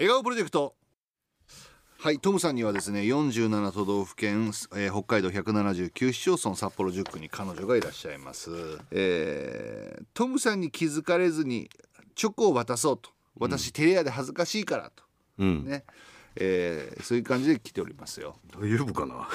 [0.00, 0.74] 笑顔プロジェクト。
[1.98, 8.48] はいトムさんにはですね47都道府県、えー、北海道179市町村札幌10区に彼女がいらっしゃいます、
[8.92, 11.68] えートムさんに気づかれずに
[12.14, 13.10] チョコを渡そうと。
[13.38, 15.04] 私、テレアで恥ずかしいからと。
[15.38, 15.66] うん。
[15.66, 15.84] ね、
[16.36, 19.28] えーそういう感じで来ておりますよ、大丈夫かな？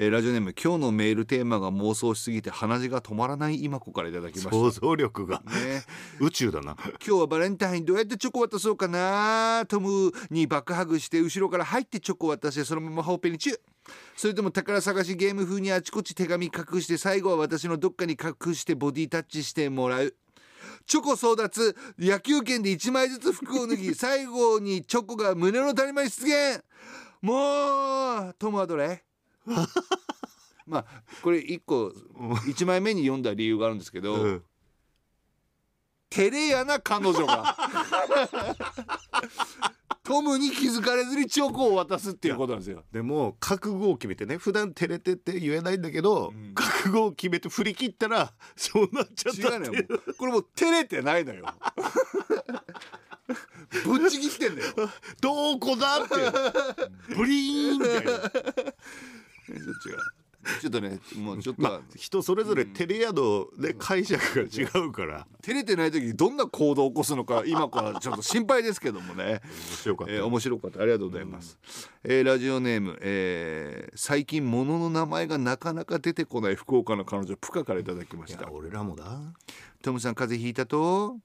[0.00, 4.50] えーラジオネーム今日のメールテーマが妄想しすぎて鼻血が止まらない今子からいただきました。
[4.52, 5.42] 想像力が。
[5.46, 5.82] ね。
[6.20, 6.76] 宇宙だな。
[7.04, 13.58] 今日はバレンタインどうやってチョコ渡そうかなトムにバックハグして後ろから入ってチョコ渡してそのままほっぺにチュー
[14.16, 20.14] それとも宝探しゲーム風にあちこち手紙隠して最後は私のどっかに隠してボディタッチしてもらう。
[20.86, 26.62] チョコ争奪野球拳で1枚ずつ服を脱ぎ 最後にチョコが胸の谷間に出現。
[27.20, 29.02] もうトムはどれ？
[30.66, 30.84] まあ
[31.22, 34.42] これ1個1枚目に読んだ理由があるんですけど、うん。
[36.10, 37.54] 照れやな彼女が。
[40.04, 42.82] トムに気づかれずにチョコを渡すっていうことなんですよ。
[42.90, 46.54] でも覚悟を決めてね普段照れてって言えないんだけど、ん。
[46.54, 49.72] 覚悟を決めて振り切ったらそうなっちゃった違うのよ。
[49.72, 51.44] もうこれもう照れてないのよ。
[53.84, 54.72] ぶっちぎってんだよ。
[55.20, 56.14] どこだって。
[57.14, 58.12] ブリーンみたいな
[59.56, 59.98] ちょっと違う
[60.60, 65.26] ちょっとねもうちょっと、まあ人それぞれ照れ宿で解釈が違うから。
[65.42, 69.42] 照れてない時にどんな行動を起こすのか今からちょっと心配ですけどもね。
[69.42, 70.80] 面白かった、えー面白かった。
[70.80, 71.58] ありがとうございます、
[72.04, 78.40] えーラジオネーム、えー最近物の名前がなかなか出てこない福岡の彼女プカからいただきました。
[78.40, 79.04] いや俺らもだ。
[79.82, 81.16] トムさん風邪ひいたと？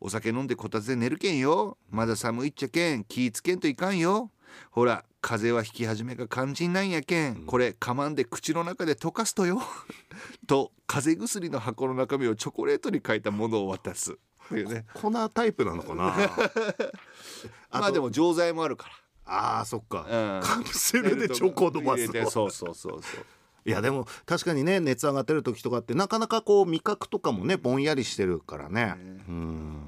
[0.00, 1.76] お酒飲んでこたつで寝るけんよ。
[1.90, 3.04] まだ寒いっちゃけん。
[3.04, 4.30] 気ぃつけんといかんよ。
[4.70, 9.60] ほら風邪は引き始めが肝心なんやけんこれかまんで口の中で溶かすとよ。
[10.46, 14.18] と風邪薬の箱の中身をチョコレートに書いたものを渡す。
[14.48, 14.86] というね。
[14.94, 16.14] 粉タイプなのかな？
[17.70, 18.90] まあでも錠剤もあるか
[19.24, 20.06] あーそっか、
[20.42, 23.26] カプセルでチョコを飲ま入すれて そうそうそうそう。
[23.64, 28.94] いやでも確かにね熱上がってる時とかってなかなかこう味覚とかもねぼんやりしてるからね。
[28.98, 29.79] うん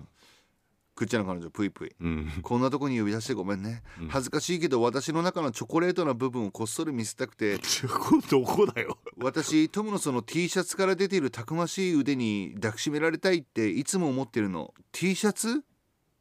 [1.02, 1.92] くっちゃんの彼女ぷいぷい。
[2.00, 2.32] うん。
[2.42, 7.58] こんなとこに呼び出してごめんね、恥ずかしいけど私の中のチョコレートな部分をこっそり見せたくて。
[7.60, 8.98] チョコどこだよ。
[9.16, 14.72] 私トムのその T シャツから出ているたくましい腕に抱きしめられたいっていつも思ってるの。
[14.92, 15.64] T シャツ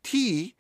[0.02, 0.56] ?T?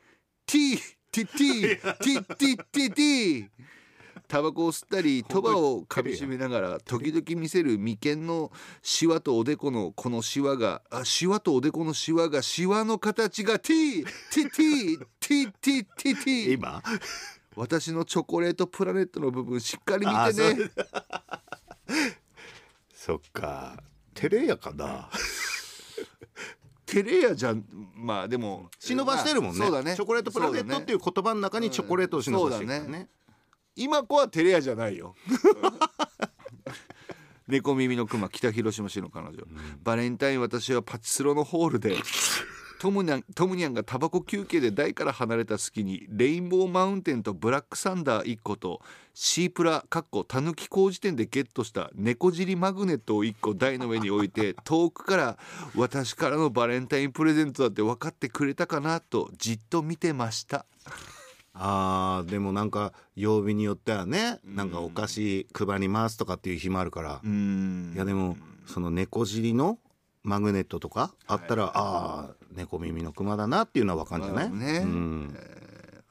[4.31, 8.49] タバコを吸ったり鳥羽をかみしめながら時々見せる眉間の
[8.81, 14.05] シワとおでこのこのシワがあシワとおでこのシワがシワの形が T!
[14.31, 14.49] T!
[14.49, 14.97] T!
[15.19, 15.51] T!
[15.59, 15.83] T!
[15.97, 16.15] T!
[16.15, 16.53] T!
[16.53, 16.81] 今？
[17.57, 20.71] 私のチョコレートプラネットの部分しっかり見あてね
[22.95, 23.83] そっか
[24.13, 25.09] 照れやかな？
[26.85, 27.65] テレやじゃん
[27.95, 33.07] まあでも忍ばしてるもんね,、まあそうだねチョコレートプラネットっていう言葉の中にチョコレートを忍ばしてるからね,、そうだ
[33.75, 35.15] 今子はテレやじゃないよ。
[37.47, 39.37] 猫耳のクマ北広島市の彼女、
[39.83, 41.97] バレンタイン私はパチスロのホールで
[42.81, 48.81] トムニャントムニャンがタバコ休憩で台から離れた隙にレインボーマウンテンとブラックサンダー1個と
[49.13, 55.37] シープラかっこたぬき工事店でゲットした猫尻マグネットを1個台の上に置いて 遠くから
[55.75, 60.65] 私からのバレンタインプレゼントだって分かってくれたかなとじっと見てました
[61.53, 69.77] あーでもなんか曜日によってはねなんかお菓子配りますとかっていう日もあるから、いやでもその猫尻の
[70.23, 74.79] マグネットとかあったら、ああ猫耳のクマだなっていうのはわかるんじゃない、まあね。
[74.79, 75.60] うん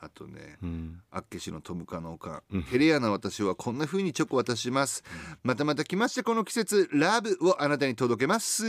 [0.02, 1.02] あとね、うん。
[1.10, 5.04] あっけしのトムカのおかん、テレアな私はこんな風にチョコを渡します、
[5.42, 8.64] またまた来ましたこの季節ラブをあなたに届けます。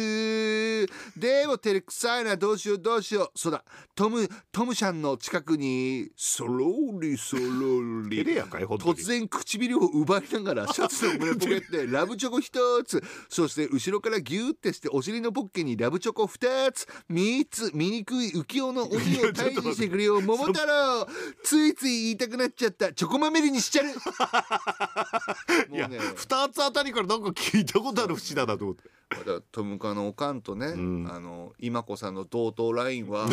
[1.17, 2.35] でも照れくさいな。
[2.35, 3.39] どうしようどうしよう。
[3.39, 3.63] そうだ。
[3.95, 13.01] トムトムシャンの近くにそろりそろ照れり突然唇を奪いながら シャツの胸ポケットでラブチョコ一つ。
[13.29, 16.87] そして後ろからギューってしてお尻のポッケにラブチョコ二つ。
[17.09, 18.99] 三つ醜い浮世の鬼を
[19.31, 21.07] 退治してくれよ桃太郎
[21.43, 22.93] ついつい言いたくなっちゃった。
[22.93, 23.89] チョコまみれにしちゃる
[25.71, 26.03] いやもうね。
[26.15, 28.83] 2つあたりからなんか聞いたことある節だなと思って。
[29.11, 31.11] だからトムカのおかんとね、ん。
[31.11, 33.27] あの今子さんの同等ラインは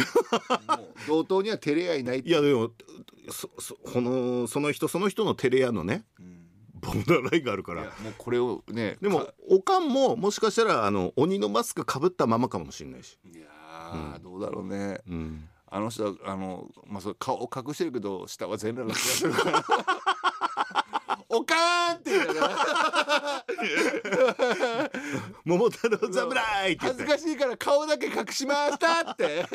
[1.06, 2.72] 同等には照れ合いないいやでも
[3.30, 6.04] そそこのその人その人のテレ屋のね。
[6.80, 7.82] ボーダーラインがあるから。
[7.82, 15.00] もうこれをねでもかおかんももしかしたらあの鬼のマスクかぶったままかもしれないし、いやー、どうだろうね。
[15.08, 19.32] うん、あの人はあの、まあ、それ顔を隠してるけど下は全裸な気がする。
[19.32, 19.64] か ら
[21.30, 23.44] おかーんって言いながら。
[25.44, 29.46] 桃太郎侍って恥ずかしいから顔だけ隠しましたって。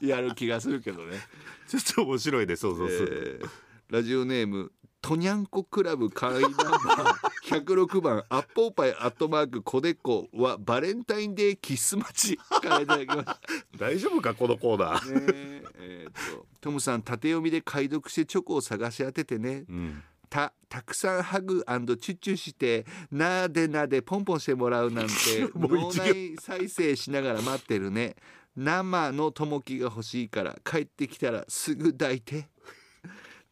[0.00, 1.18] やる気がするけどね、
[1.66, 3.48] ちょっと面白いねそうそうそう、えー
[3.90, 13.40] ラジオネームとにゃんこクラブ会員ナンバー106番アッポーパイアットマークコデコはバレンタインデーキス待ちからいただきました
[13.78, 16.46] 大丈夫かこのコーナー、ねえーと。
[16.60, 19.64] トムさん縦読みで解読してチョコを探し当ててね。
[19.68, 25.12] うん、たたくさんハグチュッチュしてなでなでポンポンしてもらうなんて
[25.56, 28.16] もう脳内再生しながら待ってるね。
[28.56, 32.48] 生のともきが欲しいから帰ってきたらすぐ抱いて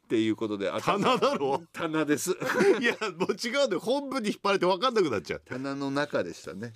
[0.07, 1.61] っていうことで頭棚だろ？
[1.73, 2.31] 棚です。
[2.81, 3.81] いやもう違うんだよ。
[3.81, 5.43] 本部に引っ張られて分かんなくなっちゃう。
[5.45, 6.75] 棚の中でしたね、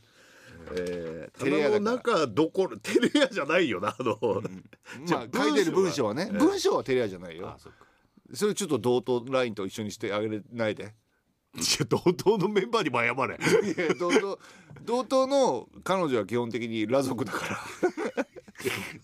[0.73, 4.43] えー、テ棚の中どころテレ屋じゃないよなあの、
[5.07, 6.29] じゃまああ書いてる文章はね。
[6.33, 6.41] 文章は。
[6.41, 7.49] ええ文章はテレアじゃないよ。
[7.49, 7.57] あ
[8.33, 10.95] それちょっと同等ラインと一緒にしてあげれないで。
[11.55, 13.39] いや同等のメンバーにも謝れ。
[13.75, 14.39] いや同等
[14.83, 17.59] 同等の彼女は基本的に裸族だから。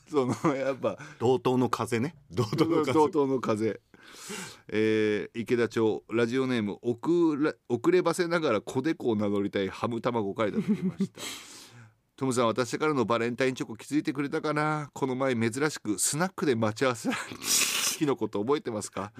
[0.08, 0.98] そのやっぱ。
[1.18, 2.14] 同等の風ね。
[2.30, 2.92] 同等の風。
[2.92, 3.80] 同等の風
[4.68, 11.20] えー池田町ラジオネーム遅れ遅ればせながら子猫を名乗りたいハム卵からいただきました。
[12.16, 14.88] トムさん私からのバレンタインチョコ気づいてくれたかな？
[14.94, 19.12] この前珍しくスナックで待ち合わせた日のこと覚えてますか？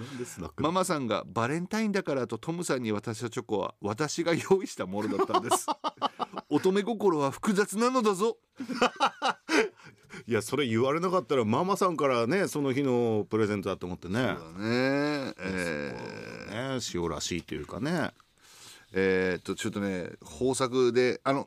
[0.56, 5.67] ママさんがバレンタインだからとトムさんに渡したチョコは私が用意したものだったんです。
[6.49, 8.38] 乙女心は複雑なのだぞ
[10.27, 14.15] いやそれ言われなかったらママさんからねその日のプレゼントだと思ってね。
[14.15, 15.35] そうだね。
[15.39, 16.79] えー。
[16.79, 18.11] ね塩らしいというかね。
[18.93, 20.11] えーっとちょっとね
[20.41, 21.47] 豊作であの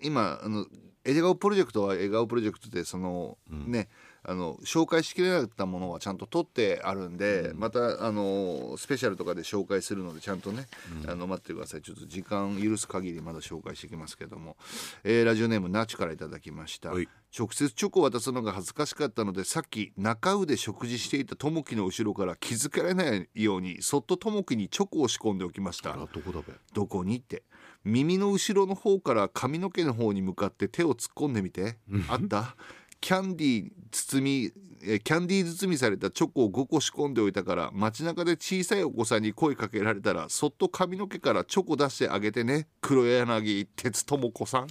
[0.00, 0.66] 今あの
[1.04, 3.88] 笑顔プロジェクトは笑顔プロジェクトでその、ね
[4.24, 10.66] あの紹介しきれなかったものはちゃんと取ってあるんで、またあのスペシャルとかで紹介するのでちゃんとね、
[11.08, 11.82] あの待ってください。
[11.82, 14.56] ちょっと時間許す限りまだ紹介していきますけども、
[15.04, 17.08] えーラジオネームナチからいただきました、はい。
[17.36, 25.94] 直接チョコを渡すのが恥ずかしかったのでさっき中腕食事していたともきの後ろから気づかれないようにそっとともきにチョコを仕込んでおきました。
[25.94, 26.52] あらどこだべ？
[26.74, 27.42] どこにって。
[27.84, 31.78] 耳の後ろの方から髪の毛の方に向かって手を突っ込んでみて。
[32.08, 32.54] あった？
[33.02, 34.52] キャンディー包み
[34.84, 42.68] えーキャンディー包みされたチョコを5個仕込んでおいたから街中で小さいお子さんに声かけられたらそっと髪の毛からチョコ出してあげてね。
[42.80, 44.68] 黒柳哲智子さん、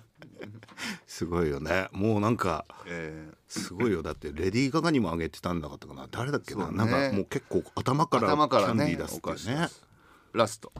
[1.06, 1.88] すごいよね。
[1.92, 4.02] もうなんかえすごいよ。
[4.02, 6.08] だってレディー・ガガにもあげてたんだかったかな。
[6.10, 6.76] 誰だっけな、ね。
[6.76, 9.68] なんかもう結構頭からキャンデねィー出すってね。
[10.32, 10.72] ラスト、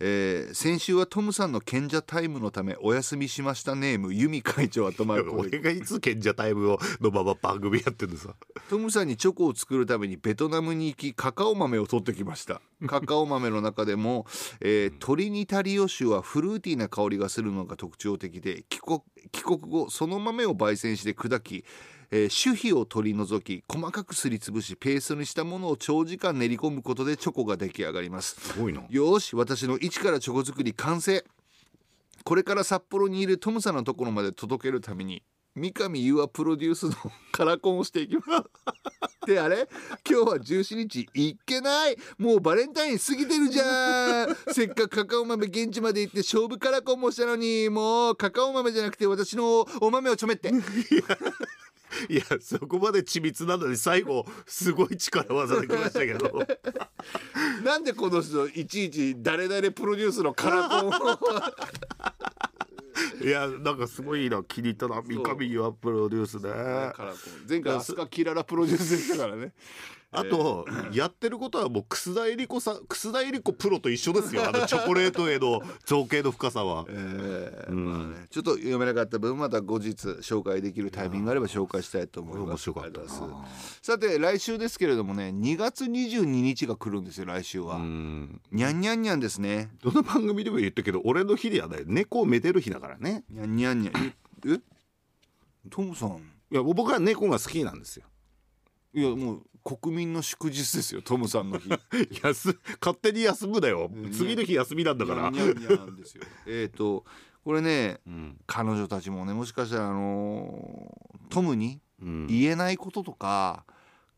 [0.00, 8.34] えー先週はトムさんの賢者タイムのためお休みしましたネームユミ会長頭俺がいつ賢者タイムをのまま番組やってんのさ。
[8.68, 12.60] トムさんにチョコを作るためにベトナムに行きカカオ豆を取ってきました。
[12.86, 14.26] カカオ豆の中でも、
[14.60, 19.00] えートリニタリオ種はフルーティーな香りがするのが特徴的で帰国
[19.32, 21.64] 帰国後その豆を焙煎して砕き、
[22.16, 28.36] えー種皮を取り除き細かくすりつぶしペーストにしたものを長時間練り込むことでチョコが出来上がります。
[28.40, 28.82] すごいな。
[28.88, 31.24] よーし私の一からチョコ作り完成。
[32.22, 35.24] これから札幌にいるトムさんのところまで届けるために
[35.56, 36.92] 三上優愛プロデュースの
[37.32, 38.26] カラコンをしていきます。
[39.26, 39.68] であれ？
[40.08, 41.96] 今日は17日いっけない。
[42.18, 44.36] もうバレンタイン過ぎてるじゃん。
[44.54, 50.52] せっかくカカオ豆現地まで行って勝負カラコンもしたのにもうカカオ豆じゃなくて私のお豆をちょめって
[52.08, 56.46] いやそこまで緻密なのに最後すごい力技できましたけど。
[57.62, 60.92] なんでこの人いちいち誰々プロデュースのカラコンを。
[63.22, 66.42] いやなんかすごいな気に入ったな三上優愛プロデュースね。
[66.94, 67.48] カラコン。
[67.48, 69.52] 前回アスカキララプロデュースでしたからね
[70.14, 74.48] あと、やってることはもう楠田絵理子さん楠田絵理子プロと一緒ですよ。
[74.48, 76.84] あの チョコレートへの造形の深さは。
[76.88, 79.90] えーまあね、ちょっと読めなかった分また後日
[80.20, 82.70] 紹介できるタイミングがあれば紹介したいと思います。
[83.82, 88.40] さて来週ですけれどもね2月22日が来るんですよ来週は、うん。
[88.50, 89.70] にゃんにゃんにゃんですね。
[89.82, 93.24] どの番組でも言ったけど俺の日ではない猫をめでる日だからね。
[93.28, 94.14] にゃんにゃんにゃんえ
[94.46, 94.60] え
[95.70, 96.18] トムさん。
[96.50, 98.06] いや僕は猫が好きなんですよ。
[98.94, 101.68] いやもう国民の祝日ですよトムさんの日。
[102.20, 103.88] 休勝手に休むだよ。
[103.88, 104.10] ん。
[104.12, 105.32] 次の日休みなんだから。
[106.46, 107.04] えっと
[107.44, 108.38] これねうん。
[108.46, 112.26] 彼女たちもねもしかしたらあのートムにうん。
[112.26, 113.64] 言えないこととか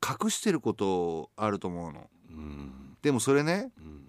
[0.04, 2.10] 隠してることあると思うの。
[2.30, 2.96] うん。
[3.02, 4.02] でもそれねうん。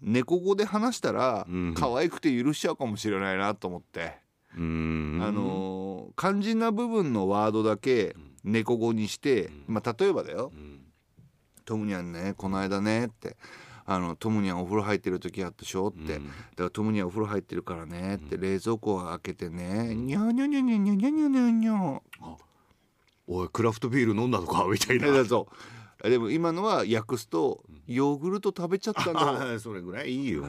[0.00, 1.74] 猫語で話したらうん。
[1.74, 4.18] 可愛くて許しちゃうかもしれないなと思って、
[4.56, 5.20] うん。
[5.22, 8.14] あのー肝心な部分のワードだけ
[8.44, 10.52] 猫語にして、まあ例えばだよ。
[10.54, 10.63] うん
[11.64, 13.36] 「トムニャンねこの間ね」って
[13.86, 16.26] あのトムニャンお風呂入ってる時あったでしょって、うん。
[16.28, 22.00] だからトムニャンお風呂入ってるからねって、冷蔵庫を開けてね、にゃにゃにゃにゃにゃにゃにゃにゃにゃ
[23.26, 24.64] おいクラフトビール飲んだのか？
[24.70, 25.12] みたいな。
[26.08, 29.20] でも今のは訳すとヨーグルト食べちゃったの。
[29.20, 30.44] あ それぐらいいいよ、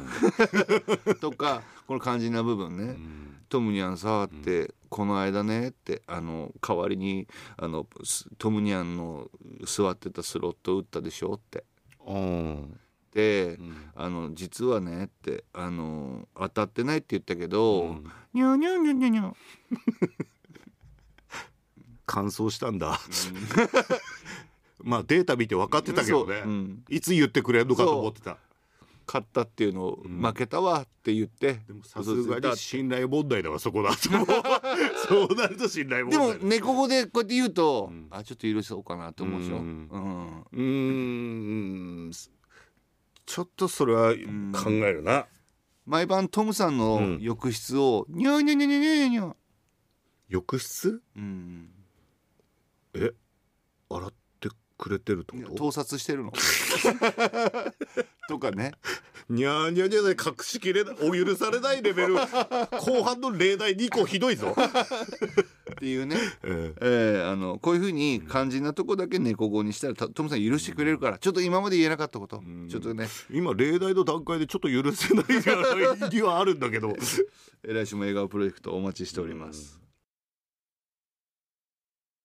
[1.21, 2.97] とかこの肝心な部分ね、
[3.47, 7.27] トムニャンさって、この間ねってあの代わりに
[7.57, 9.29] あのすトムニャンの
[9.65, 11.63] 座ってたスロット打ったでしょって。
[12.05, 12.79] うん。
[13.11, 13.91] で、ん。
[13.95, 18.11] あの実はねってあの当たってないって言ったけど、うん。
[18.33, 19.33] にゃにゃにゃにゃにゃ
[22.05, 22.99] 乾燥したんだ、
[24.83, 26.47] まあデータ見て分かってたけどね、う。
[26.47, 26.83] ん。
[26.89, 28.37] いつ言ってくれるのかと思ってた
[29.07, 30.21] 勝ったっていうのを、ん。
[30.21, 33.97] 負けたわって言ってでもさすがに信頼問題だわそこだと。
[35.07, 38.07] そうなると信頼問でも題猫語でこうやって言うと、ん。
[38.11, 42.11] あちょっと許そうかなと思うでしょ、ううん。
[43.25, 44.13] ちょっとそれは
[44.53, 45.27] 考えるな、
[45.85, 47.19] 毎晩トムさんのうん。
[47.21, 49.35] 浴室をニャーニャニャニャニャニャ
[50.27, 51.01] 浴室？
[51.15, 51.69] うん。
[52.95, 53.11] え？
[53.89, 54.24] 洗って
[54.77, 55.55] くれてるってこと？
[55.55, 56.31] 盗撮してるの？
[58.27, 58.73] とかね。
[59.29, 66.15] にゃーにゃーにゃーで隠しきれないお許されないレベル後半の例題2個ひどいぞ、っていうね。
[66.43, 66.83] ええ。
[67.23, 72.43] ー、あのこういうふうに肝心なとこだけ猫語にしたらたトムさん許してくれるからちょっと今まで言えなかったこと。
[72.69, 73.07] ちょっとね。
[73.31, 75.35] 今例題の段階でちょっと許せない意
[76.17, 76.95] 義はあるんだけど。
[77.63, 79.84] 来週も笑顔プロジェクトお待ちしております。